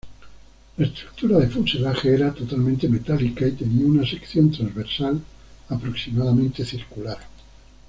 La 0.77 0.87
estructura 0.87 1.37
de 1.37 1.47
fuselaje 1.47 2.11
era 2.11 2.33
totalmente 2.33 2.89
metálica 2.89 3.45
y 3.45 3.51
tenía 3.51 3.85
una 3.85 4.03
sección 4.03 4.49
transversal 4.49 5.21
aproximadamente 5.69 6.65
circular. 6.65 7.19